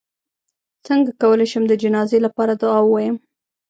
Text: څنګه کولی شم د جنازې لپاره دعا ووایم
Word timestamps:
څنګه 0.87 1.11
کولی 1.21 1.45
شم 1.51 1.63
د 1.67 1.73
جنازې 1.83 2.17
لپاره 2.25 2.53
دعا 2.61 2.79
ووایم 2.83 3.15